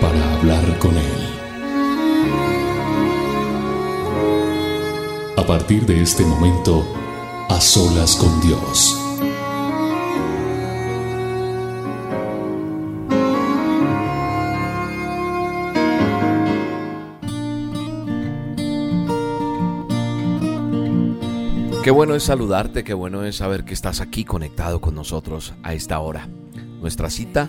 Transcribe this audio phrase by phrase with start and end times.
[0.00, 1.28] para hablar con Él.
[5.36, 6.84] A partir de este momento,
[7.48, 8.96] a solas con Dios.
[21.82, 25.72] Qué bueno es saludarte, qué bueno es saber que estás aquí conectado con nosotros a
[25.72, 26.28] esta hora.
[26.80, 27.48] Nuestra cita,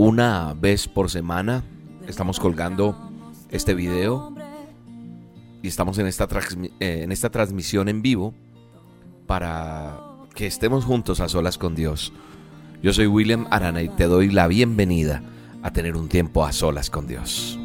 [0.00, 1.62] una vez por semana,
[2.08, 2.96] estamos colgando
[3.50, 4.32] este video
[5.60, 6.26] y estamos en esta,
[6.80, 8.32] eh, en esta transmisión en vivo
[9.26, 10.00] para
[10.34, 12.14] que estemos juntos a solas con Dios.
[12.82, 15.22] Yo soy William Arana y te doy la bienvenida
[15.62, 17.58] a tener un tiempo a solas con Dios.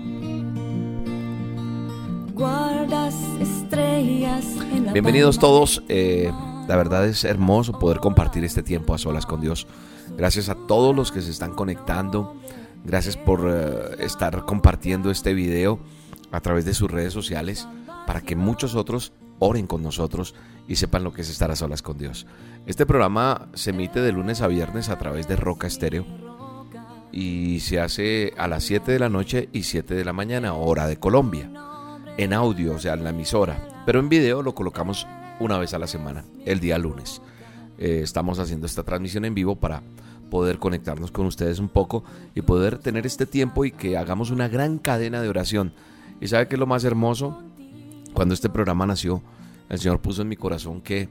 [4.91, 5.81] Bienvenidos todos.
[5.88, 6.33] Eh,
[6.67, 9.67] la verdad es hermoso poder compartir este tiempo a solas con Dios.
[10.17, 12.35] Gracias a todos los que se están conectando.
[12.83, 15.80] Gracias por eh, estar compartiendo este video
[16.31, 17.67] a través de sus redes sociales
[18.05, 20.35] para que muchos otros oren con nosotros
[20.67, 22.25] y sepan lo que es estar a solas con Dios.
[22.66, 26.05] Este programa se emite de lunes a viernes a través de Roca Estéreo
[27.11, 30.88] y se hace a las 7 de la noche y 7 de la mañana, hora
[30.88, 31.50] de Colombia,
[32.17, 35.07] en audio, o sea, en la emisora pero en video lo colocamos
[35.39, 37.22] una vez a la semana, el día lunes.
[37.77, 39.83] Eh, estamos haciendo esta transmisión en vivo para
[40.29, 44.47] poder conectarnos con ustedes un poco y poder tener este tiempo y que hagamos una
[44.47, 45.73] gran cadena de oración.
[46.21, 47.41] ¿Y sabe qué es lo más hermoso?
[48.13, 49.21] Cuando este programa nació,
[49.69, 51.09] el Señor puso en mi corazón que,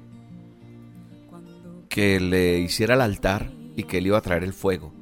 [1.89, 4.93] que le hiciera el altar y que Él iba a traer el fuego.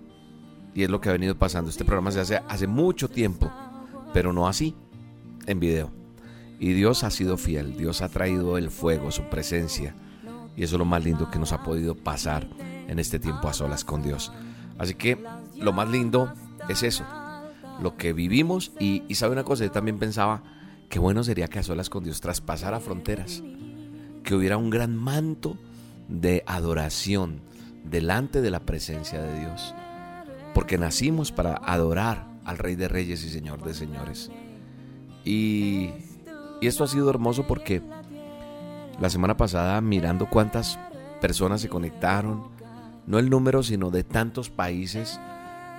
[0.74, 1.70] Y es lo que ha venido pasando.
[1.70, 3.52] Este programa se hace hace mucho tiempo,
[4.12, 4.74] pero no así,
[5.46, 5.90] en video.
[6.58, 9.94] Y Dios ha sido fiel, Dios ha traído el fuego, su presencia.
[10.56, 12.46] Y eso es lo más lindo que nos ha podido pasar
[12.88, 14.32] en este tiempo a solas con Dios.
[14.78, 15.18] Así que
[15.56, 16.32] lo más lindo
[16.68, 17.04] es eso,
[17.80, 18.72] lo que vivimos.
[18.78, 20.42] Y, sabe una cosa, yo también pensaba,
[20.88, 23.42] qué bueno sería que a solas con Dios traspasara fronteras,
[24.24, 25.56] que hubiera un gran manto
[26.08, 27.40] de adoración
[27.84, 29.74] delante de la presencia de Dios.
[30.54, 34.30] Porque nacimos para adorar al Rey de Reyes y Señor de Señores.
[35.24, 35.92] Y
[36.62, 37.82] y esto ha sido hermoso porque
[39.00, 40.78] la semana pasada mirando cuántas
[41.20, 42.48] personas se conectaron,
[43.06, 45.20] no el número, sino de tantos países,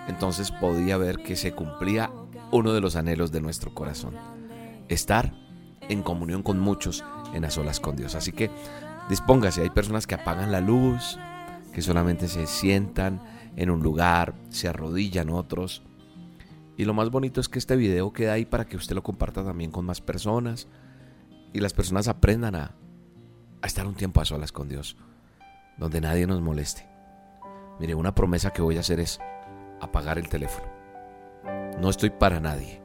[0.07, 2.11] entonces podía ver que se cumplía
[2.51, 4.15] uno de los anhelos de nuestro corazón,
[4.89, 5.33] estar
[5.89, 7.03] en comunión con muchos
[7.33, 8.15] en las olas con Dios.
[8.15, 8.49] Así que
[9.09, 11.17] dispóngase, hay personas que apagan la luz,
[11.73, 13.21] que solamente se sientan
[13.55, 15.83] en un lugar, se arrodillan otros,
[16.77, 19.43] y lo más bonito es que este video queda ahí para que usted lo comparta
[19.43, 20.67] también con más personas
[21.53, 22.75] y las personas aprendan a,
[23.67, 24.97] estar un tiempo a solas con Dios,
[25.77, 26.87] donde nadie nos moleste.
[27.79, 29.19] Mire, una promesa que voy a hacer es
[29.81, 30.67] apagar el teléfono.
[31.79, 32.81] No estoy para nadie.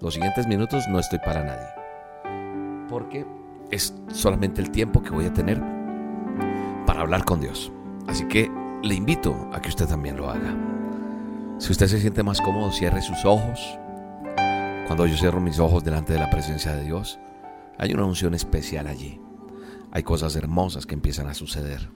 [0.00, 2.88] Los siguientes minutos no estoy para nadie.
[2.88, 3.26] Porque
[3.70, 5.60] es solamente el tiempo que voy a tener
[6.86, 7.72] para hablar con Dios.
[8.06, 8.50] Así que
[8.82, 10.54] le invito a que usted también lo haga.
[11.58, 13.78] Si usted se siente más cómodo, cierre sus ojos.
[14.86, 17.18] Cuando yo cierro mis ojos delante de la presencia de Dios,
[17.78, 19.20] hay una unción especial allí.
[19.94, 21.90] Hay cosas hermosas que empiezan a suceder.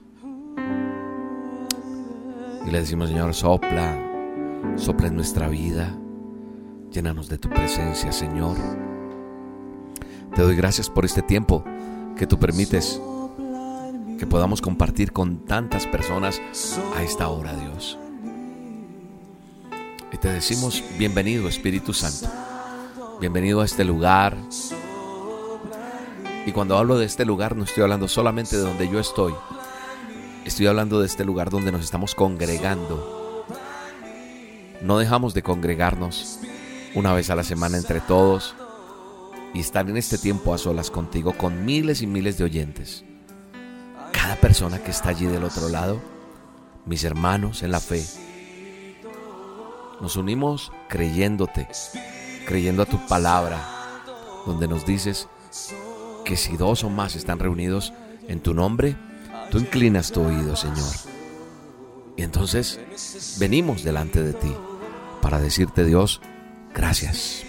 [2.65, 3.97] Y le decimos, Señor, sopla,
[4.75, 5.97] sopla en nuestra vida.
[6.91, 8.55] Llénanos de tu presencia, Señor.
[10.35, 11.63] Te doy gracias por este tiempo
[12.15, 13.01] que tú permites
[14.19, 16.39] que podamos compartir con tantas personas
[16.95, 17.97] a esta hora, Dios.
[20.13, 22.29] Y te decimos, bienvenido Espíritu Santo,
[23.19, 24.37] bienvenido a este lugar.
[26.47, 29.35] Y cuando hablo de este lugar no estoy hablando solamente de donde yo estoy,
[30.45, 33.45] estoy hablando de este lugar donde nos estamos congregando.
[34.81, 36.39] No dejamos de congregarnos
[36.95, 38.55] una vez a la semana entre todos
[39.53, 43.03] y estar en este tiempo a solas contigo con miles y miles de oyentes.
[44.13, 45.99] Cada persona que está allí del otro lado,
[46.85, 48.05] mis hermanos en la fe,
[49.99, 51.67] nos unimos creyéndote,
[52.45, 53.59] creyendo a tu palabra,
[54.45, 55.27] donde nos dices
[56.27, 57.93] que si dos o más están reunidos
[58.27, 58.95] en tu nombre,
[59.49, 60.93] tú inclinas tu oído, Señor.
[62.17, 62.79] Y entonces
[63.39, 64.53] venimos delante de ti
[65.21, 66.21] para decirte, Dios,
[66.77, 67.43] Gracias.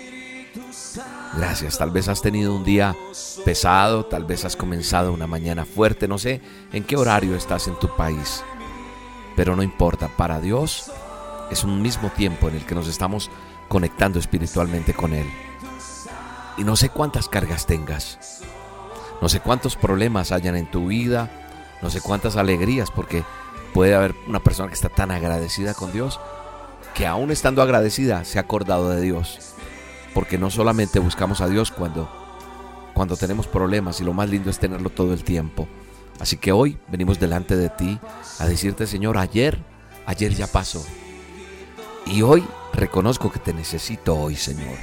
[1.37, 1.77] Gracias.
[1.77, 2.97] Tal vez has tenido un día
[3.45, 6.41] pesado, tal vez has comenzado una mañana fuerte, no sé
[6.73, 8.43] en qué horario estás en tu país.
[9.37, 10.91] Pero no importa, para Dios
[11.51, 13.31] es un mismo tiempo en el que nos estamos
[13.69, 15.27] conectando espiritualmente con Él.
[16.57, 18.41] Y no sé cuántas cargas tengas,
[19.21, 21.31] no sé cuántos problemas hayan en tu vida,
[21.83, 23.25] no sé cuántas alegrías, porque
[23.75, 26.19] puede haber una persona que está tan agradecida con Dios
[26.95, 29.55] que aún estando agradecida se ha acordado de Dios.
[30.15, 32.11] Porque no solamente buscamos a Dios cuando,
[32.93, 35.69] cuando tenemos problemas y lo más lindo es tenerlo todo el tiempo.
[36.19, 38.01] Así que hoy venimos delante de ti
[38.41, 39.63] a decirte, Señor, ayer,
[40.07, 40.85] ayer ya pasó.
[42.07, 44.77] Y hoy reconozco que te necesito hoy, Señor.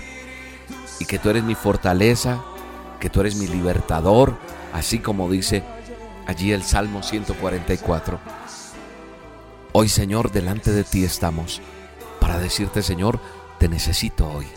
[0.99, 2.41] Y que tú eres mi fortaleza,
[3.05, 4.35] que tú eres mi libertador,
[4.73, 5.61] así como dice
[6.25, 8.19] allí el Salmo 144.
[9.73, 11.61] Hoy, Señor, delante de ti estamos
[12.19, 13.19] para decirte, Señor,
[13.59, 14.47] te necesito hoy.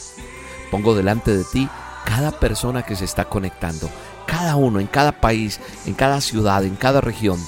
[0.70, 1.68] Pongo delante de ti
[2.06, 3.90] cada persona que se está conectando,
[4.24, 7.38] cada uno, en cada país, en cada ciudad, en cada región.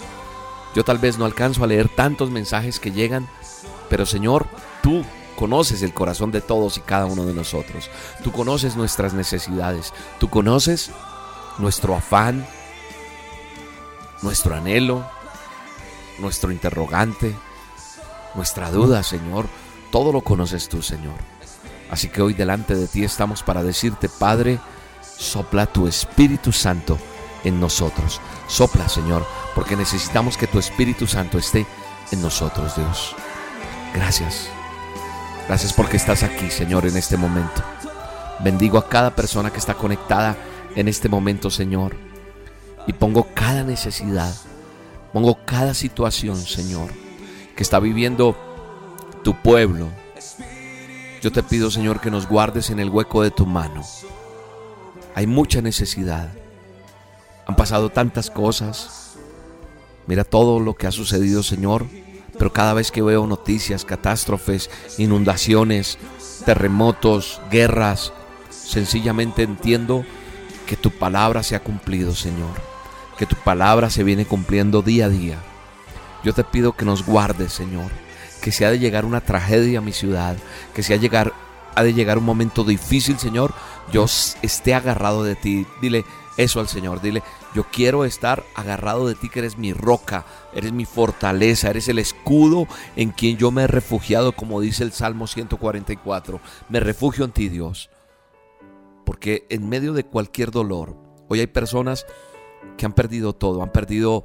[0.75, 3.27] Yo tal vez no alcanzo a leer tantos mensajes que llegan,
[3.89, 4.47] pero Señor,
[4.83, 5.03] tú
[5.41, 7.89] conoces el corazón de todos y cada uno de nosotros.
[8.23, 10.91] Tú conoces nuestras necesidades, tú conoces
[11.57, 12.47] nuestro afán,
[14.21, 15.03] nuestro anhelo,
[16.19, 17.35] nuestro interrogante,
[18.35, 19.47] nuestra duda, Señor.
[19.91, 21.17] Todo lo conoces tú, Señor.
[21.91, 24.61] Así que hoy delante de ti estamos para decirte, Padre,
[25.17, 26.99] sopla tu Espíritu Santo
[27.45, 28.21] en nosotros.
[28.47, 31.67] Sopla, Señor, porque necesitamos que tu Espíritu Santo esté
[32.13, 33.17] en nosotros, Dios.
[33.95, 34.51] Gracias.
[35.47, 37.63] Gracias porque estás aquí, Señor, en este momento.
[38.41, 40.37] Bendigo a cada persona que está conectada
[40.77, 41.97] en este momento, Señor.
[42.87, 44.35] Y pongo cada necesidad,
[45.13, 46.91] pongo cada situación, Señor,
[47.55, 48.37] que está viviendo
[49.23, 49.89] tu pueblo.
[51.21, 53.83] Yo te pido, Señor, que nos guardes en el hueco de tu mano.
[55.15, 56.31] Hay mucha necesidad.
[57.47, 59.17] Han pasado tantas cosas.
[60.07, 61.87] Mira todo lo que ha sucedido, Señor.
[62.41, 65.99] Pero cada vez que veo noticias, catástrofes, inundaciones,
[66.45, 68.13] terremotos, guerras,
[68.49, 70.05] sencillamente entiendo
[70.67, 72.55] que tu palabra se ha cumplido, Señor.
[73.17, 75.39] Que tu palabra se viene cumpliendo día a día.
[76.25, 77.91] Yo te pido que nos guardes, Señor
[78.41, 80.37] que si ha de llegar una tragedia a mi ciudad,
[80.75, 81.33] que si ha, llegar,
[81.75, 83.55] ha de llegar un momento difícil, Señor,
[83.93, 84.07] yo
[84.43, 85.67] esté agarrado de ti.
[85.81, 86.05] Dile
[86.43, 87.23] eso al Señor, dile,
[87.55, 91.99] yo quiero estar agarrado de ti, que eres mi roca, eres mi fortaleza, eres el
[91.99, 92.67] escudo
[92.97, 96.41] en quien yo me he refugiado, como dice el Salmo 144.
[96.69, 97.91] Me refugio en ti, Dios.
[99.05, 100.97] Porque en medio de cualquier dolor,
[101.29, 102.07] hoy hay personas
[102.77, 104.25] que han perdido todo, han perdido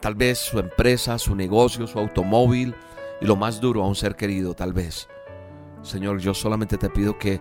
[0.00, 2.74] tal vez su empresa, su negocio, su automóvil,
[3.20, 5.08] y lo más duro a un ser querido tal vez.
[5.82, 7.40] Señor, yo solamente te pido que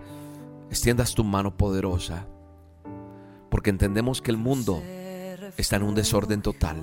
[0.70, 2.28] extiendas tu mano poderosa,
[3.54, 4.82] porque entendemos que el mundo
[5.58, 6.76] está en un desorden total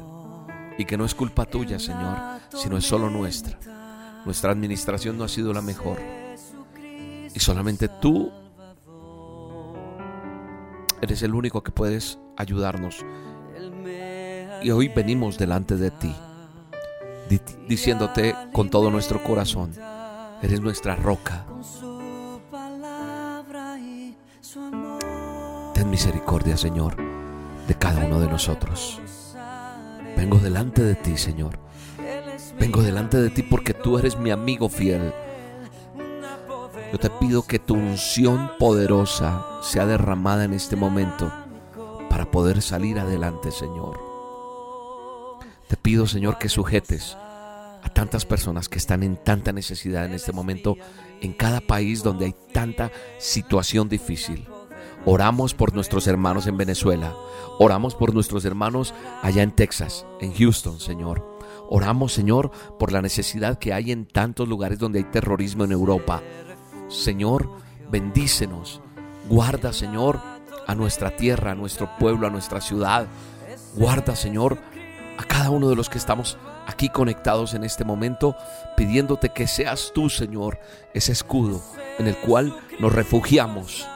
[0.78, 2.16] y que no es culpa tuya, Señor,
[2.54, 3.58] sino es solo nuestra.
[4.24, 5.98] Nuestra administración no ha sido la mejor
[7.34, 8.30] y solamente tú
[11.02, 13.04] eres el único que puedes ayudarnos.
[14.62, 16.14] Y hoy venimos delante de ti
[17.66, 19.72] diciéndote con todo nuestro corazón,
[20.40, 21.46] eres nuestra roca.
[25.86, 26.96] Misericordia, Señor,
[27.66, 29.00] de cada uno de nosotros.
[30.16, 31.58] Vengo delante de ti, Señor.
[32.58, 35.14] Vengo delante de ti porque tú eres mi amigo fiel.
[36.92, 41.32] Yo te pido que tu unción poderosa sea derramada en este momento
[42.08, 44.00] para poder salir adelante, Señor.
[45.68, 47.16] Te pido, Señor, que sujetes
[47.82, 50.76] a tantas personas que están en tanta necesidad en este momento
[51.20, 54.46] en cada país donde hay tanta situación difícil.
[55.06, 57.14] Oramos por nuestros hermanos en Venezuela.
[57.58, 58.92] Oramos por nuestros hermanos
[59.22, 61.26] allá en Texas, en Houston, Señor.
[61.70, 66.22] Oramos, Señor, por la necesidad que hay en tantos lugares donde hay terrorismo en Europa.
[66.88, 67.48] Señor,
[67.90, 68.82] bendícenos.
[69.28, 70.20] Guarda, Señor,
[70.66, 73.06] a nuestra tierra, a nuestro pueblo, a nuestra ciudad.
[73.76, 74.58] Guarda, Señor,
[75.16, 78.36] a cada uno de los que estamos aquí conectados en este momento,
[78.76, 80.58] pidiéndote que seas tú, Señor,
[80.92, 81.62] ese escudo
[81.98, 83.86] en el cual nos refugiamos.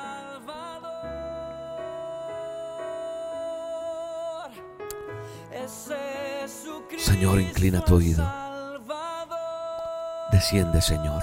[7.05, 8.27] Señor, inclina tu oído.
[10.33, 11.23] Desciende, Señor.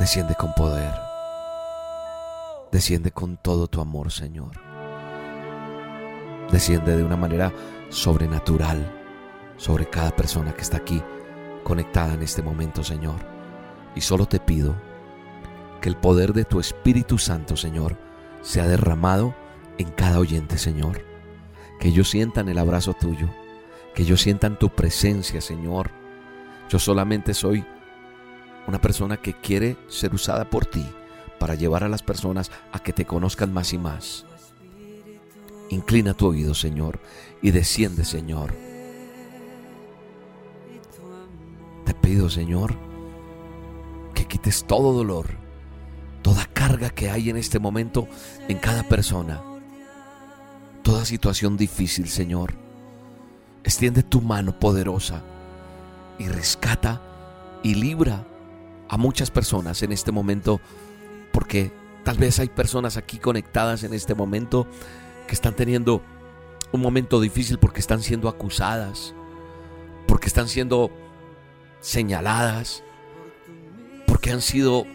[0.00, 0.92] Desciende con poder.
[2.72, 4.50] Desciende con todo tu amor, Señor.
[6.50, 7.52] Desciende de una manera
[7.88, 8.92] sobrenatural
[9.56, 11.00] sobre cada persona que está aquí
[11.62, 13.20] conectada en este momento, Señor.
[13.94, 14.74] Y solo te pido
[15.80, 17.96] que el poder de tu Espíritu Santo, Señor,
[18.42, 19.36] sea derramado
[19.78, 21.04] en cada oyente, Señor.
[21.78, 23.30] Que ellos sientan el abrazo tuyo,
[23.94, 25.90] que ellos sientan tu presencia, Señor.
[26.68, 27.64] Yo solamente soy
[28.66, 30.86] una persona que quiere ser usada por ti
[31.38, 34.26] para llevar a las personas a que te conozcan más y más.
[35.70, 37.00] Inclina tu oído, Señor,
[37.42, 38.54] y desciende, Señor.
[41.84, 42.76] Te pido, Señor,
[44.14, 45.26] que quites todo dolor,
[46.22, 48.06] toda carga que hay en este momento
[48.48, 49.42] en cada persona,
[50.82, 52.69] toda situación difícil, Señor.
[53.64, 55.22] Extiende tu mano poderosa
[56.18, 57.00] y rescata
[57.62, 58.24] y libra
[58.88, 60.60] a muchas personas en este momento,
[61.32, 61.72] porque
[62.04, 64.66] tal vez hay personas aquí conectadas en este momento
[65.26, 66.02] que están teniendo
[66.72, 69.14] un momento difícil porque están siendo acusadas,
[70.06, 70.90] porque están siendo
[71.80, 72.82] señaladas,
[74.06, 74.86] porque han sido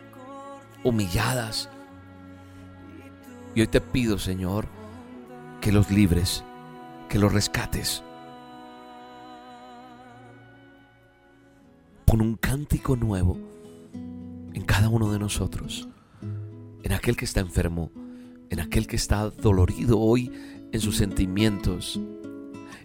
[0.84, 1.70] humilladas.
[3.56, 4.68] Y hoy te pido, Señor,
[5.62, 6.44] que los libres,
[7.10, 8.04] que los rescates.
[12.06, 13.38] Pon un cántico nuevo
[14.54, 15.88] en cada uno de nosotros,
[16.84, 17.92] en aquel que está enfermo,
[18.50, 20.32] en aquel que está dolorido hoy
[20.72, 22.00] en sus sentimientos,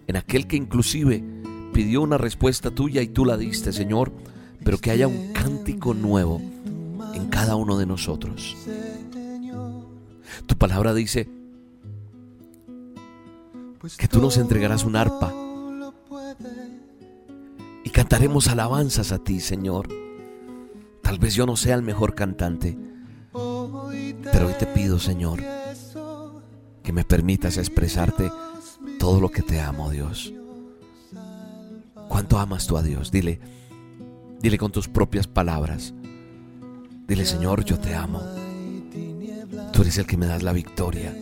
[0.07, 1.23] en aquel que inclusive
[1.71, 4.11] pidió una respuesta tuya y tú la diste, Señor,
[4.63, 6.41] pero que haya un cántico nuevo
[7.13, 8.57] en cada uno de nosotros.
[10.45, 11.29] Tu palabra dice
[13.97, 15.33] que tú nos entregarás un arpa
[17.91, 19.87] cantaremos alabanzas a ti, Señor.
[21.01, 22.77] Tal vez yo no sea el mejor cantante,
[23.33, 25.41] pero hoy te pido, Señor,
[26.83, 28.31] que me permitas expresarte
[28.99, 30.33] todo lo que te amo, Dios.
[32.07, 33.11] ¿Cuánto amas tú a Dios?
[33.11, 33.39] Dile,
[34.41, 35.93] dile con tus propias palabras.
[37.07, 38.21] Dile, Señor, yo te amo.
[39.73, 41.15] Tú eres el que me das la victoria.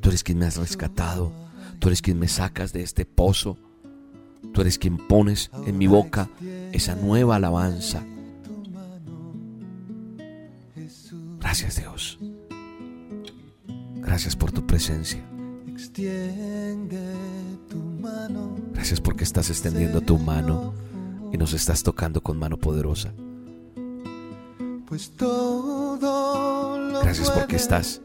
[0.00, 1.32] Tú eres quien me has rescatado.
[1.78, 3.58] Tú eres quien me sacas de este pozo.
[4.52, 6.28] Tú eres quien pones en mi boca
[6.72, 8.04] esa nueva alabanza.
[11.40, 12.18] Gracias Dios.
[13.96, 15.24] Gracias por tu presencia.
[18.72, 20.74] Gracias porque estás extendiendo tu mano
[21.32, 23.12] y nos estás tocando con mano poderosa.
[27.02, 28.00] Gracias porque estás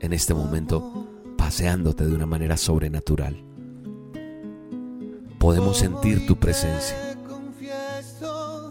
[0.00, 3.42] en este momento paseándote de una manera sobrenatural.
[5.46, 6.96] Podemos sentir tu presencia.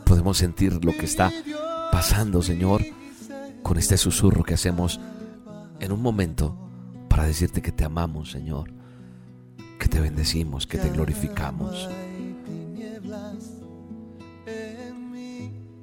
[0.05, 1.31] Podemos sentir lo que está
[1.89, 2.83] pasando, Señor,
[3.63, 4.99] con este susurro que hacemos
[5.79, 6.53] en un momento
[7.07, 8.73] para decirte que te amamos, Señor,
[9.79, 11.87] que te bendecimos, que te glorificamos.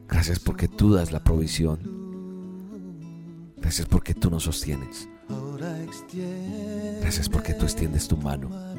[0.08, 1.80] Gracias porque tú das la provisión.
[3.56, 5.08] Gracias porque tú nos sostienes.
[7.00, 8.71] Gracias porque tú extiendes tu mano.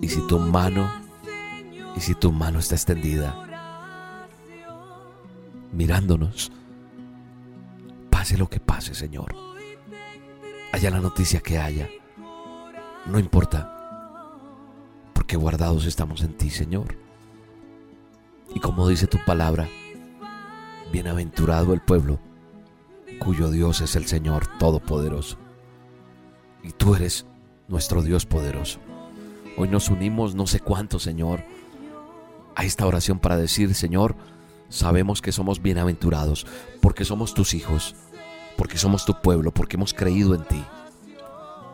[0.00, 0.90] Y si tu mano,
[1.96, 4.28] y si tu mano está extendida,
[5.72, 6.52] mirándonos,
[8.10, 9.34] pase lo que pase, Señor.
[10.72, 11.88] Haya la noticia que haya.
[13.06, 13.78] No importa.
[15.12, 16.96] Porque guardados estamos en ti, Señor.
[18.54, 19.68] Y como dice tu palabra,
[20.92, 22.20] bienaventurado el pueblo
[23.18, 25.36] cuyo Dios es el Señor Todopoderoso.
[26.62, 27.26] Y tú eres
[27.68, 28.78] nuestro Dios poderoso.
[29.56, 31.44] Hoy nos unimos, no sé cuánto, Señor,
[32.54, 34.16] a esta oración para decir, Señor,
[34.68, 36.46] sabemos que somos bienaventurados
[36.80, 37.94] porque somos tus hijos
[38.56, 40.64] porque somos tu pueblo, porque hemos creído en ti.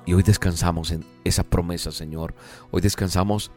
[0.06, 2.35] Y hoy descansamos en esa promesa, Señor.
[2.70, 3.50] Hoy descansamos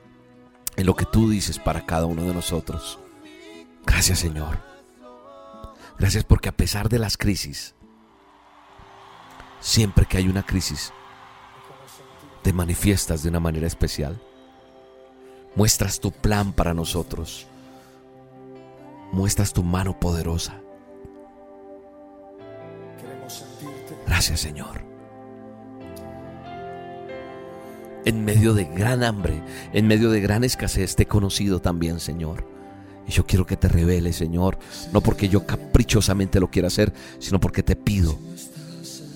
[0.75, 2.99] en lo que tú dices para cada uno de nosotros.
[3.85, 4.59] Gracias, Señor.
[5.97, 7.73] Gracias porque a pesar de las crisis,
[9.61, 10.91] siempre que hay una crisis,
[12.41, 14.19] te manifiestas de una manera especial.
[15.55, 17.47] Muestras tu plan para nosotros.
[19.11, 20.61] Muestras tu mano poderosa.
[24.05, 24.81] Gracias Señor.
[28.03, 29.43] En medio de gran hambre,
[29.73, 32.47] en medio de gran escasez, te he conocido también, Señor.
[33.07, 34.57] Y yo quiero que te reveles, Señor,
[34.91, 38.17] no porque yo caprichosamente lo quiera hacer, sino porque te pido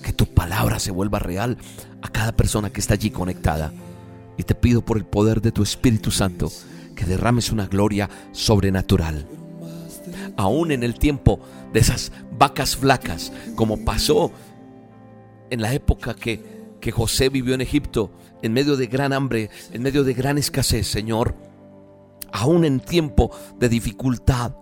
[0.02, 1.58] que tu palabra se vuelva real
[2.06, 3.72] a cada persona que está allí conectada.
[4.38, 6.50] Y te pido por el poder de tu Espíritu Santo
[6.94, 9.26] que derrames una gloria sobrenatural.
[10.36, 11.40] Aún en el tiempo
[11.72, 14.30] de esas vacas flacas, como pasó
[15.50, 16.42] en la época que,
[16.80, 18.10] que José vivió en Egipto,
[18.42, 21.34] en medio de gran hambre, en medio de gran escasez, Señor,
[22.32, 24.54] aún en tiempo de dificultad,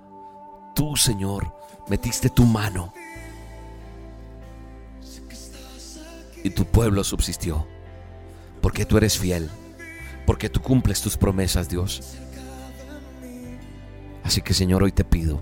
[0.75, 1.53] tú, Señor,
[1.89, 2.93] metiste tu mano
[6.45, 7.67] y tu pueblo subsistió.
[8.61, 9.51] Porque tú eres fiel,
[10.27, 12.03] porque tú cumples tus promesas, Dios.
[14.23, 15.41] Así que, Señor, hoy te pido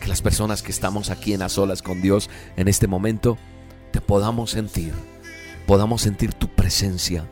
[0.00, 3.38] que las personas que estamos aquí en las olas con Dios en este momento,
[3.90, 4.92] te podamos sentir,
[5.66, 7.26] podamos sentir tu presencia.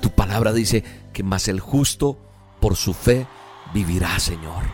[0.00, 2.18] Tu palabra dice que más el justo
[2.60, 3.26] por su fe
[3.72, 4.64] vivirá, Señor.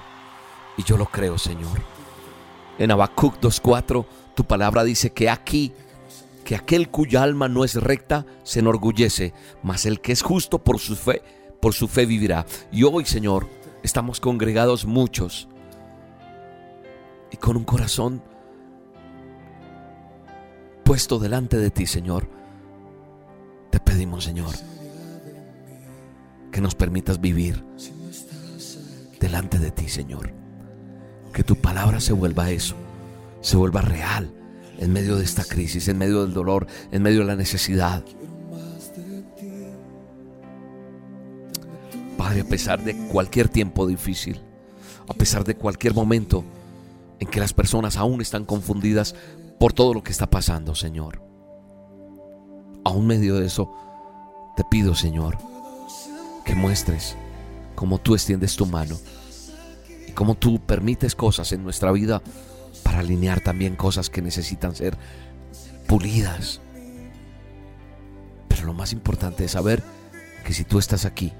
[0.78, 1.82] Y yo lo creo, Señor.
[2.78, 5.72] En Habacuc 2.4, tu palabra dice que aquí,
[6.44, 9.32] que aquel cuya alma no es recta se enorgullece,
[9.62, 11.22] mas el que es justo por su fe,
[11.60, 12.46] por su fe vivirá.
[12.72, 13.48] Y hoy, Señor,
[13.82, 15.48] estamos congregados muchos
[17.30, 18.22] y con un corazón
[20.84, 22.28] puesto delante de ti, Señor.
[23.70, 24.52] Te pedimos, Señor,
[26.50, 27.64] que nos permitas vivir
[29.20, 30.32] delante de ti, Señor.
[31.32, 32.74] Que tu palabra se vuelva eso,
[33.40, 34.32] se vuelva real
[34.78, 38.04] en medio de esta crisis, en medio del dolor, en medio de la necesidad.
[42.16, 44.40] Padre, a pesar de cualquier tiempo difícil,
[45.08, 46.44] a pesar de cualquier momento
[47.18, 49.14] en que las personas aún están confundidas
[49.58, 51.22] por todo lo que está pasando, Señor.
[52.84, 53.70] Aún medio de eso,
[54.56, 55.36] te pido, Señor,
[56.44, 57.16] que muestres
[57.74, 58.96] cómo tú extiendes tu mano
[60.06, 62.22] y cómo tú permites cosas en nuestra vida
[62.90, 64.96] para alinear también cosas que necesitan ser
[65.86, 66.60] pulidas.
[68.48, 69.80] Pero lo más importante es saber
[70.44, 71.32] que si tú estás aquí,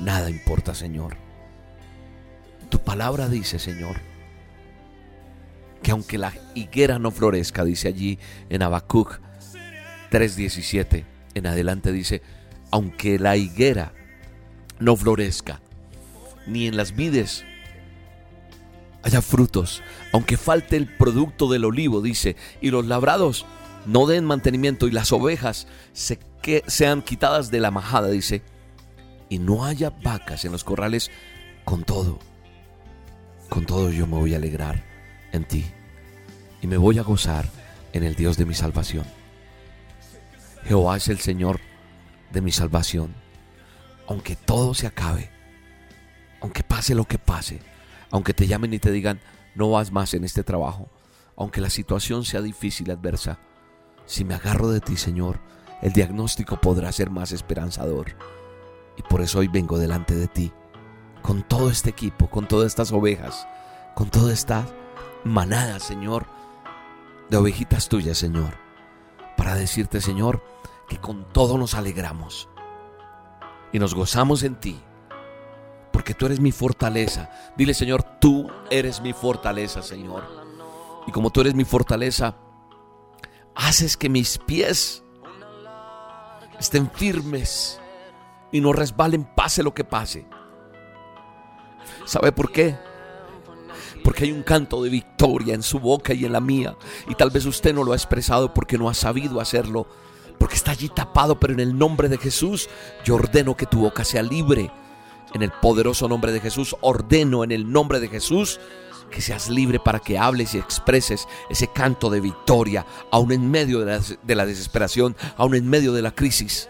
[0.00, 1.16] nada importa, Señor.
[2.70, 4.00] Tu palabra dice, Señor,
[5.80, 9.20] que aunque la higuera no florezca, dice allí en Habacuc
[10.10, 11.04] 3:17,
[11.34, 12.20] en adelante dice,
[12.72, 13.92] aunque la higuera
[14.80, 15.60] no florezca,
[16.48, 17.44] ni en las vides
[19.02, 19.82] haya frutos,
[20.12, 23.46] aunque falte el producto del olivo, dice, y los labrados
[23.86, 28.42] no den mantenimiento y las ovejas se que sean quitadas de la majada, dice,
[29.28, 31.10] y no haya vacas en los corrales,
[31.64, 32.18] con todo
[33.52, 34.82] con todo yo me voy a alegrar
[35.30, 35.66] en ti
[36.62, 37.50] y me voy a gozar
[37.92, 39.04] en el Dios de mi salvación.
[40.64, 41.60] Jehová es el Señor
[42.30, 43.14] de mi salvación.
[44.08, 45.28] Aunque todo se acabe,
[46.40, 47.60] aunque pase lo que pase,
[48.12, 49.20] aunque te llamen y te digan,
[49.56, 50.88] no vas más en este trabajo,
[51.36, 53.38] aunque la situación sea difícil, adversa,
[54.06, 55.40] si me agarro de ti, Señor,
[55.80, 58.14] el diagnóstico podrá ser más esperanzador.
[58.96, 60.52] Y por eso hoy vengo delante de ti
[61.22, 63.48] con todo este equipo, con todas estas ovejas,
[63.94, 64.66] con toda esta
[65.24, 66.26] manada, Señor,
[67.30, 68.54] de ovejitas tuyas, Señor,
[69.36, 70.44] para decirte, Señor,
[70.88, 72.48] que con todo nos alegramos
[73.72, 74.78] y nos gozamos en ti,
[76.02, 77.30] porque tú eres mi fortaleza.
[77.56, 80.24] Dile, Señor, tú eres mi fortaleza, Señor.
[81.06, 82.34] Y como tú eres mi fortaleza,
[83.54, 85.04] haces que mis pies
[86.58, 87.80] estén firmes
[88.50, 90.26] y no resbalen, pase lo que pase.
[92.04, 92.76] ¿Sabe por qué?
[94.02, 96.76] Porque hay un canto de victoria en su boca y en la mía.
[97.06, 99.86] Y tal vez usted no lo ha expresado porque no ha sabido hacerlo.
[100.40, 101.38] Porque está allí tapado.
[101.38, 102.68] Pero en el nombre de Jesús
[103.04, 104.72] yo ordeno que tu boca sea libre.
[105.34, 108.60] En el poderoso nombre de Jesús ordeno en el nombre de Jesús
[109.10, 113.80] que seas libre para que hables y expreses ese canto de victoria, aún en medio
[113.80, 116.68] de la, de la desesperación, aún en medio de la crisis.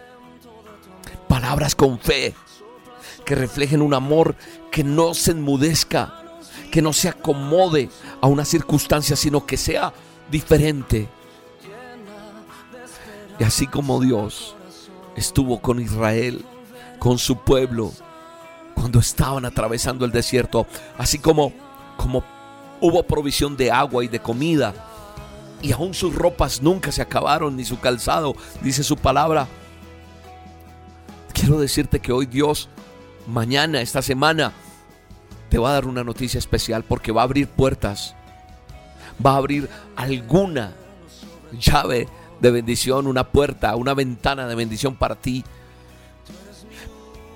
[1.29, 2.35] Palabras con fe
[3.25, 4.35] que reflejen un amor
[4.71, 6.25] que no se enmudezca,
[6.71, 7.89] que no se acomode
[8.21, 9.95] a una circunstancia, sino que sea
[10.31, 11.09] diferente.
[13.39, 14.57] Y así como Dios
[15.17, 16.45] estuvo con Israel,
[16.99, 17.93] con su pueblo,
[18.75, 20.67] cuando estaban atravesando el desierto,
[20.99, 21.53] así como,
[21.97, 22.25] como
[22.81, 24.75] hubo provisión de agua y de comida,
[25.63, 29.47] y aún sus ropas nunca se acabaron, ni su calzado, dice su palabra.
[31.33, 32.69] Quiero decirte que hoy Dios,
[33.29, 34.53] mañana, esta semana,
[35.49, 38.15] te va a dar una noticia especial porque va a abrir puertas.
[39.25, 40.73] Va a abrir alguna
[41.53, 42.09] llave
[42.41, 45.45] de bendición, una puerta, una ventana de bendición para ti,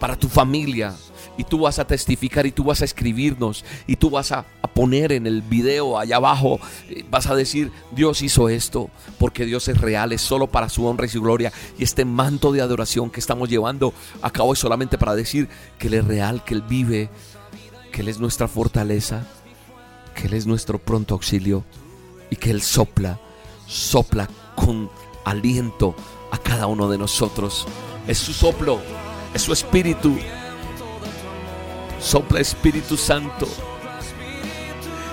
[0.01, 0.95] para tu familia.
[1.37, 4.45] Y tú vas a testificar y tú vas a escribirnos y tú vas a,
[4.75, 9.69] poner en el video allá abajo, eh, vas a decir, Dios hizo esto porque Dios
[9.69, 11.51] es real, es solo para su honra y su gloria.
[11.79, 15.87] Y este manto de adoración que estamos llevando a cabo es solamente para decir que
[15.87, 17.09] Él es real, que Él vive,
[17.91, 19.27] que Él es nuestra fortaleza,
[20.15, 21.65] que Él es nuestro pronto auxilio
[22.29, 23.19] y que Él sopla,
[23.67, 24.91] sopla con
[25.25, 25.95] aliento
[26.31, 27.67] a cada uno de nosotros.
[28.07, 28.81] Es su soplo,
[29.35, 30.17] es su espíritu.
[32.01, 33.49] Sopla Espíritu Santo.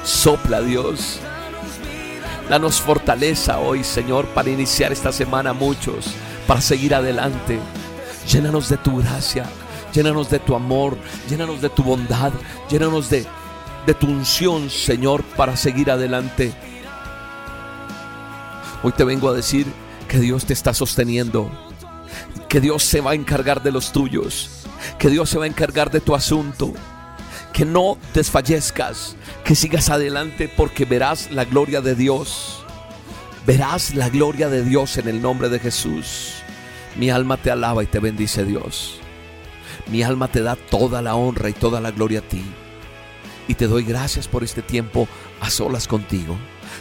[0.03, 1.19] Sopla Dios.
[2.49, 6.07] Danos fortaleza hoy, Señor, para iniciar esta semana muchos,
[6.45, 7.59] para seguir adelante.
[8.29, 9.45] Llénanos de tu gracia,
[9.93, 10.97] llénanos de tu amor,
[11.29, 12.33] llénanos de tu bondad,
[12.69, 13.25] llénanos de,
[13.85, 16.53] de tu unción, Señor, para seguir adelante.
[18.83, 19.65] Hoy te vengo a decir
[20.09, 21.49] que Dios te está sosteniendo,
[22.49, 24.62] que Dios se va a encargar de los tuyos,
[24.97, 26.73] que Dios se va a encargar de tu asunto,
[27.51, 32.63] que no desfallezcas, que sigas adelante porque verás la gloria de Dios.
[33.45, 36.35] Verás la gloria de Dios en el nombre de Jesús.
[36.95, 38.99] Mi alma te alaba y te bendice Dios.
[39.87, 42.43] Mi alma te da toda la honra y toda la gloria a ti.
[43.47, 45.07] Y te doy gracias por este tiempo
[45.41, 46.37] a solas contigo.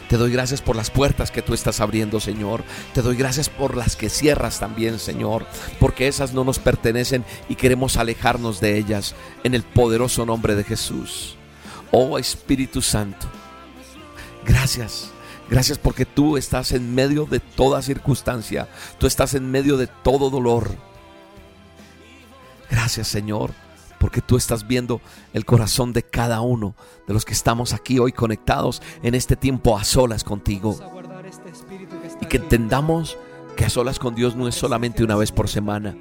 [0.09, 2.65] Te doy gracias por las puertas que tú estás abriendo, Señor.
[2.93, 5.47] Te doy gracias por las que cierras también, Señor.
[5.81, 10.65] Porque esas no nos pertenecen y queremos alejarnos de ellas en el poderoso nombre de
[10.65, 11.37] Jesús.
[11.91, 13.27] Oh Espíritu Santo,
[14.45, 15.11] gracias.
[15.51, 18.69] Gracias porque tú estás en medio de toda circunstancia.
[18.99, 20.75] Tú estás en medio de todo dolor.
[22.71, 23.53] Gracias Señor
[24.03, 25.01] porque tú estás viendo
[25.33, 26.75] el corazón de cada uno
[27.07, 30.77] de los que estamos aquí hoy conectados en este tiempo a solas contigo.
[32.21, 33.17] Y que entendamos
[33.57, 35.97] que a solas con Dios no es solamente una vez por semana,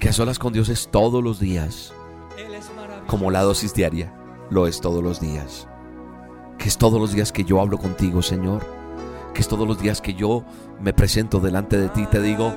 [0.00, 1.92] que a solas con Dios es todos los días,
[3.06, 4.12] como la dosis diaria
[4.50, 5.68] lo es todos los días,
[6.58, 8.66] que es todos los días que yo hablo contigo, Señor,
[9.32, 10.42] que es todos los días que yo
[10.80, 12.52] me presento delante de ti y te digo,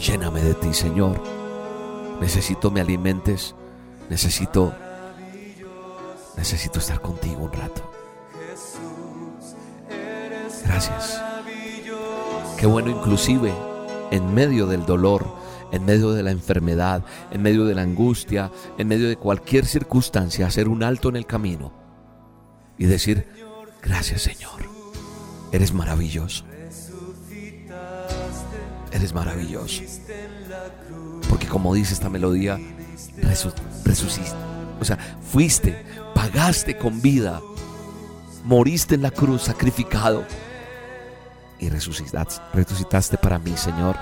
[0.00, 1.41] lléname de ti, Señor
[2.20, 3.54] Necesito me alimentes.
[4.08, 4.72] Necesito
[6.36, 7.90] necesito estar contigo un rato.
[10.64, 11.22] Gracias.
[12.58, 13.52] Qué bueno inclusive
[14.10, 15.26] en medio del dolor,
[15.72, 20.46] en medio de la enfermedad, en medio de la angustia, en medio de cualquier circunstancia,
[20.46, 21.72] hacer un alto en el camino
[22.78, 23.26] y decir,
[23.82, 24.62] gracias Señor,
[25.52, 26.44] eres maravilloso.
[28.92, 29.82] Eres maravilloso.
[31.42, 32.56] Porque como dice esta melodía,
[33.84, 34.36] resuciste.
[34.80, 34.96] O sea,
[35.28, 37.40] fuiste, pagaste con vida,
[38.44, 40.24] moriste en la cruz sacrificado
[41.58, 43.96] y resucitaste, resucitaste para mí, Señor.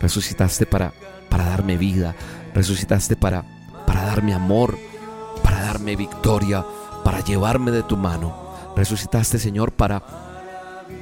[0.00, 0.92] Resucitaste para,
[1.30, 2.14] para darme vida,
[2.52, 3.42] resucitaste para,
[3.86, 4.78] para darme amor,
[5.42, 6.62] para darme victoria,
[7.02, 8.36] para llevarme de tu mano.
[8.76, 10.02] Resucitaste, Señor, para,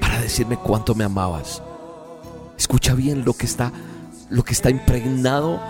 [0.00, 1.64] para decirme cuánto me amabas.
[2.56, 3.72] Escucha bien lo que está
[4.30, 5.60] lo que está impregnado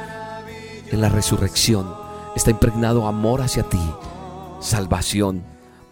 [0.91, 1.95] en la resurrección.
[2.37, 3.81] Está impregnado amor hacia ti,
[4.61, 5.43] salvación,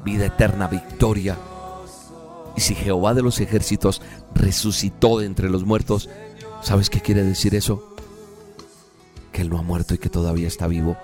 [0.04, 1.36] vida eterna, victoria.
[2.56, 4.00] Y si Jehová de los ejércitos
[4.34, 6.08] resucitó de entre los muertos,
[6.62, 7.94] ¿sabes qué quiere decir eso?
[9.32, 10.96] Que Él no ha muerto y que todavía está vivo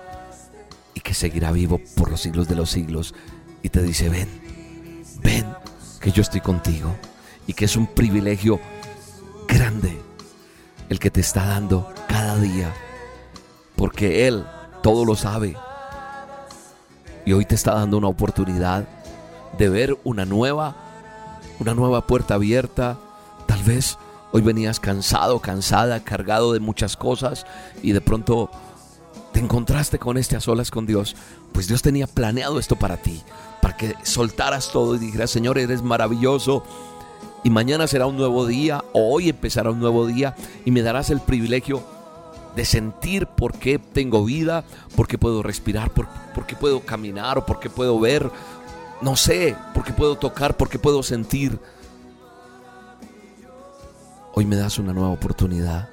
[0.93, 3.13] y que seguirá vivo por los siglos de los siglos.
[3.61, 4.29] Y te dice, ven,
[5.21, 5.45] ven,
[5.99, 6.95] que yo estoy contigo
[7.47, 8.59] y que es un privilegio
[9.47, 9.99] grande
[10.89, 12.73] el que te está dando cada día.
[13.75, 14.45] Porque Él
[14.81, 15.55] todo lo sabe.
[17.25, 18.87] Y hoy te está dando una oportunidad
[19.57, 20.75] de ver una nueva,
[21.59, 22.97] una nueva puerta abierta.
[23.47, 23.97] Tal vez
[24.31, 27.45] hoy venías cansado, cansada, cargado de muchas cosas
[27.81, 28.49] y de pronto
[29.31, 31.15] te encontraste con este a solas con Dios.
[31.53, 33.21] Pues Dios tenía planeado esto para ti,
[33.61, 36.63] para que soltaras todo y dijeras, Señor, eres maravilloso
[37.43, 41.09] y mañana será un nuevo día, o hoy empezará un nuevo día, y me darás
[41.09, 41.83] el privilegio
[42.55, 44.63] de sentir por qué tengo vida,
[44.95, 46.07] por qué puedo respirar, por,
[46.47, 48.31] qué puedo caminar, o por qué puedo ver,
[49.01, 51.59] no sé, por qué puedo tocar, por qué puedo sentir.
[54.33, 55.89] Hoy me das una nueva oportunidad.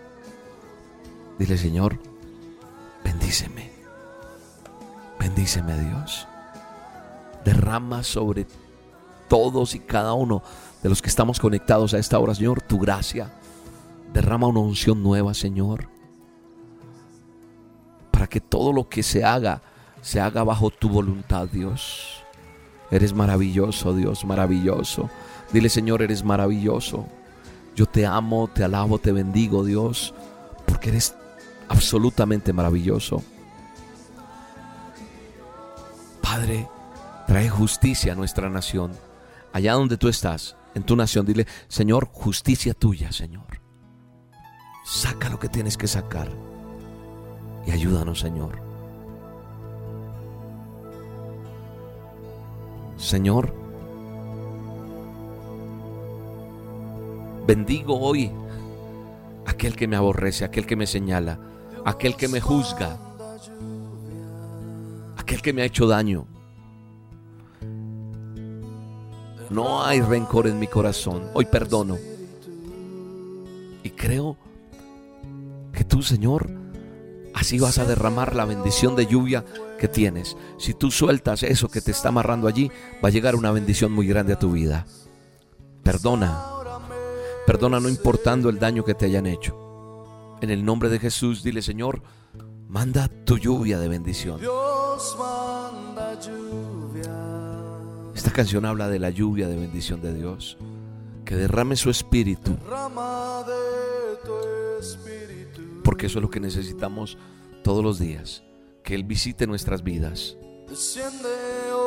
[1.38, 1.98] Dile, Señor,
[3.04, 3.70] bendíceme.
[5.18, 6.26] Bendíceme, Dios.
[7.44, 8.46] Derrama sobre
[9.28, 10.42] todos y cada uno
[10.82, 13.32] de los que estamos conectados a esta hora, Señor, tu gracia.
[14.12, 15.88] Derrama una unción nueva, Señor.
[18.10, 19.62] Para que todo lo que se haga,
[20.00, 22.22] se haga bajo tu voluntad, Dios.
[22.90, 25.10] Eres maravilloso, Dios, maravilloso.
[25.52, 27.06] Dile, Señor, eres maravilloso.
[27.76, 30.14] Yo te amo, te alabo, te bendigo, Dios,
[30.66, 31.14] porque eres
[31.68, 33.22] absolutamente maravilloso.
[36.20, 36.68] Padre,
[37.26, 38.92] trae justicia a nuestra nación.
[39.52, 41.26] Allá donde tú estás, en tu nación.
[41.26, 43.60] Dile, Señor, justicia tuya, Señor.
[44.84, 46.28] Saca lo que tienes que sacar.
[47.66, 48.62] Y ayúdanos, Señor.
[52.96, 53.54] Señor,
[57.46, 58.30] bendigo hoy
[59.46, 61.40] aquel que me aborrece, aquel que me señala,
[61.84, 62.98] aquel que me juzga.
[65.16, 66.26] aquel que me ha hecho daño.
[69.50, 71.28] No hay rencor en mi corazón.
[71.34, 71.98] Hoy perdono.
[73.82, 74.36] Y creo
[75.72, 76.50] que tú, Señor,
[77.34, 79.44] así vas a derramar la bendición de lluvia
[79.78, 80.36] que tienes.
[80.58, 82.70] Si tú sueltas eso que te está amarrando allí,
[83.04, 84.86] va a llegar una bendición muy grande a tu vida.
[85.82, 86.44] Perdona.
[87.46, 90.36] Perdona no importando el daño que te hayan hecho.
[90.40, 92.02] En el nombre de Jesús, dile, Señor,
[92.68, 94.40] manda tu lluvia de bendición.
[98.20, 100.58] Esta canción habla de la lluvia de bendición de Dios.
[101.24, 102.54] Que derrame su espíritu.
[105.82, 107.16] Porque eso es lo que necesitamos
[107.64, 108.42] todos los días.
[108.84, 110.36] Que Él visite nuestras vidas.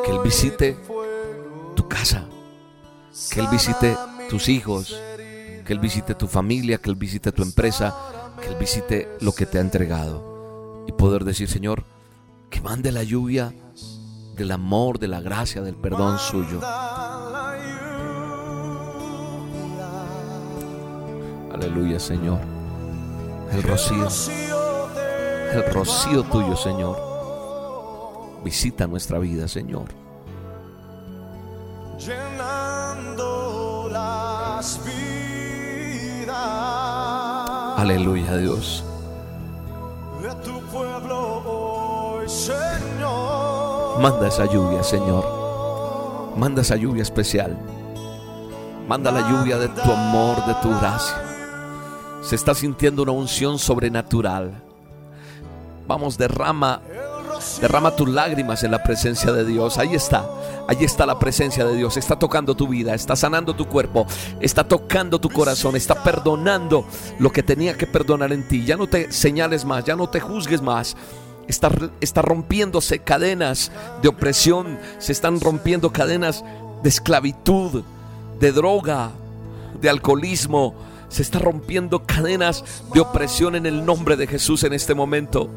[0.03, 0.75] Que Él visite
[1.75, 2.27] tu casa.
[3.31, 3.95] Que Él visite
[4.27, 4.99] tus hijos.
[5.63, 6.79] Que Él visite tu familia.
[6.79, 7.95] Que Él visite tu empresa.
[8.41, 10.83] Que Él visite lo que te ha entregado.
[10.87, 11.83] Y poder decir, Señor,
[12.49, 13.53] que mande la lluvia
[14.35, 16.59] del amor, de la gracia, del perdón suyo.
[21.53, 22.39] Aleluya, Señor.
[23.51, 24.07] El rocío,
[25.51, 26.97] el rocío tuyo, Señor.
[28.43, 29.85] Visita nuestra vida, Señor.
[31.97, 35.03] llenando las vidas
[37.77, 38.83] Aleluya, Dios.
[43.99, 45.23] Manda esa lluvia, Señor.
[46.35, 47.57] Manda esa lluvia especial.
[48.87, 51.15] Manda la lluvia de tu amor, de tu gracia.
[52.21, 54.51] Se está sintiendo una unción sobrenatural.
[55.87, 56.81] Vamos, derrama,
[57.61, 59.77] derrama tus lágrimas en la presencia de Dios.
[59.77, 60.25] Ahí está,
[60.67, 61.95] ahí está la presencia de Dios.
[61.95, 64.07] Está tocando tu vida, está sanando tu cuerpo,
[64.39, 66.85] está tocando tu corazón, está perdonando
[67.19, 68.65] lo que tenía que perdonar en ti.
[68.65, 70.97] Ya no te señales más, ya no te juzgues más.
[71.47, 76.43] Está, está rompiéndose cadenas de opresión, se están rompiendo cadenas
[76.83, 77.83] de esclavitud,
[78.39, 79.11] de droga,
[79.81, 80.75] de alcoholismo.
[81.09, 85.49] Se está rompiendo cadenas de opresión en el nombre de Jesús en este momento.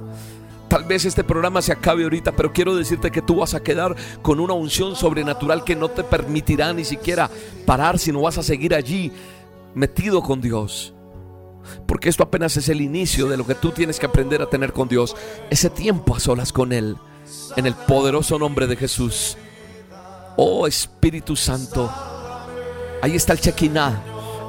[0.68, 3.94] Tal vez este programa se acabe ahorita, pero quiero decirte que tú vas a quedar
[4.20, 7.30] con una unción sobrenatural que no te permitirá ni siquiera
[7.64, 9.12] parar, sino vas a seguir allí
[9.74, 10.95] metido con Dios.
[11.86, 14.72] Porque esto apenas es el inicio de lo que tú tienes que aprender a tener
[14.72, 15.16] con Dios.
[15.50, 16.96] Ese tiempo a solas con Él.
[17.56, 19.36] En el poderoso nombre de Jesús.
[20.36, 21.90] Oh Espíritu Santo.
[23.02, 24.02] Ahí está el Shekinah.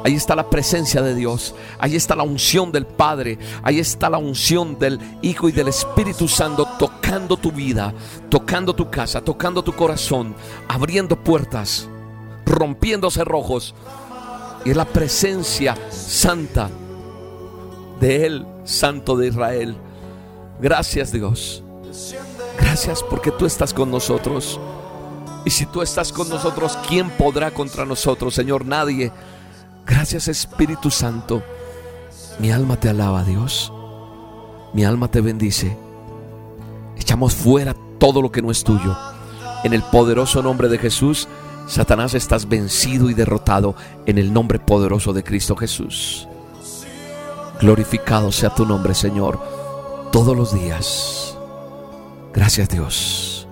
[0.04, 1.54] Ahí está la presencia de Dios.
[1.80, 3.38] Ahí está la unción del Padre.
[3.64, 7.94] Ahí está la unción del Hijo y del Espíritu Santo tocando tu vida,
[8.30, 10.36] tocando tu casa, tocando tu corazón,
[10.68, 11.90] abriendo puertas,
[12.46, 13.76] rompiendo cerrojos.
[14.64, 16.70] Y es la presencia santa
[18.00, 19.78] de Él, Santo de Israel.
[20.62, 21.64] Gracias Dios.
[22.60, 24.60] Gracias porque tú estás con nosotros.
[25.46, 28.66] Y si tú estás con nosotros, ¿quién podrá contra nosotros, Señor?
[28.66, 29.12] Nadie.
[29.86, 31.42] Gracias Espíritu Santo.
[32.40, 33.72] Mi alma te alaba, Dios.
[34.74, 35.78] Mi alma te bendice.
[36.98, 38.96] Echamos fuera todo lo que no es tuyo.
[39.64, 41.28] En el poderoso nombre de Jesús,
[41.68, 46.28] Satanás estás vencido y derrotado en el nombre poderoso de Cristo Jesús.
[47.60, 49.40] Glorificado sea tu nombre, Señor,
[50.12, 51.38] todos los días.
[52.34, 53.48] Gracias Dios.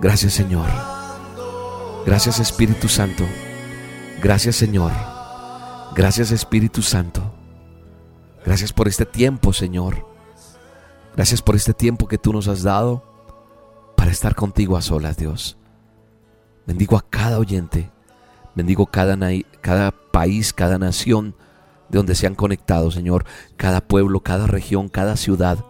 [0.00, 0.68] Gracias Señor.
[2.04, 3.24] Gracias Espíritu Santo.
[4.22, 4.92] Gracias Señor.
[5.94, 7.34] Gracias Espíritu Santo.
[8.44, 10.06] Gracias por este tiempo, Señor.
[11.16, 13.02] Gracias por este tiempo que tú nos has dado
[13.96, 15.56] para estar contigo a solas, Dios.
[16.66, 17.90] Bendigo a cada oyente.
[18.54, 19.16] Bendigo cada,
[19.60, 21.34] cada país, cada nación
[21.88, 23.24] de donde se han conectado, Señor.
[23.56, 25.64] Cada pueblo, cada región, cada ciudad.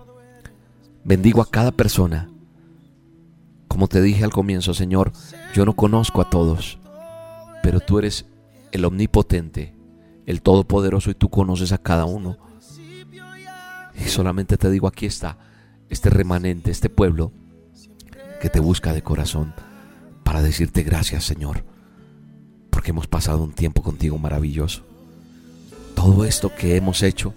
[1.04, 2.30] Bendigo a cada persona.
[3.68, 5.12] Como te dije al comienzo, Señor,
[5.54, 6.78] yo no conozco a todos,
[7.62, 8.26] pero tú eres
[8.72, 9.74] el omnipotente,
[10.26, 12.38] el todopoderoso y tú conoces a cada uno.
[13.94, 15.38] Y solamente te digo, aquí está
[15.88, 17.32] este remanente, este pueblo
[18.40, 19.54] que te busca de corazón
[20.22, 21.64] para decirte gracias, Señor,
[22.70, 24.84] porque hemos pasado un tiempo contigo maravilloso.
[26.08, 27.34] Todo esto que hemos hecho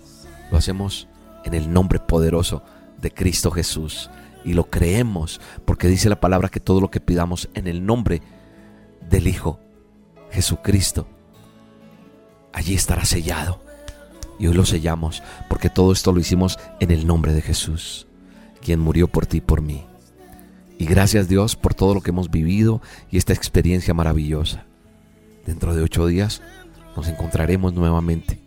[0.50, 1.10] lo hacemos
[1.44, 2.64] en el nombre poderoso
[3.02, 4.10] de Cristo Jesús
[4.46, 8.22] y lo creemos porque dice la palabra que todo lo que pidamos en el nombre
[9.10, 9.60] del Hijo
[10.32, 11.06] Jesucristo
[12.54, 13.62] allí estará sellado.
[14.40, 18.08] Y hoy lo sellamos porque todo esto lo hicimos en el nombre de Jesús,
[18.62, 19.84] quien murió por ti y por mí.
[20.78, 24.64] Y gracias Dios por todo lo que hemos vivido y esta experiencia maravillosa.
[25.46, 26.42] Dentro de ocho días
[26.96, 28.41] nos encontraremos nuevamente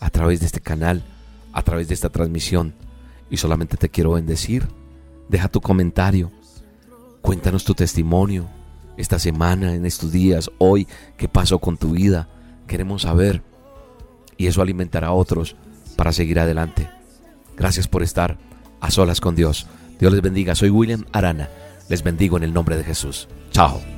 [0.00, 1.04] a través de este canal,
[1.52, 2.74] a través de esta transmisión.
[3.30, 4.68] Y solamente te quiero bendecir.
[5.28, 6.32] Deja tu comentario
[7.28, 8.48] Cuéntanos tu testimonio
[8.96, 12.26] esta semana, en estos días, hoy, qué pasó con tu vida.
[12.66, 13.42] Queremos saber
[14.36, 15.54] y eso alimentará a otros
[15.94, 16.88] para seguir adelante.
[17.56, 18.38] Gracias por estar
[18.80, 19.66] a solas con Dios.
[20.00, 20.54] Dios les bendiga.
[20.54, 21.48] Soy William Arana.
[21.88, 23.28] Les bendigo en el nombre de Jesús.
[23.50, 23.97] Chao.